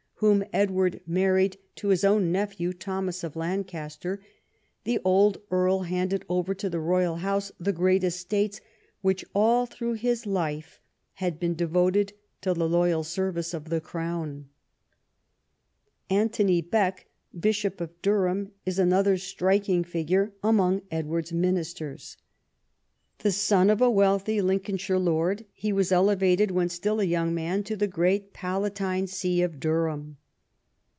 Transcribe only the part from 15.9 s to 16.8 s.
Anthony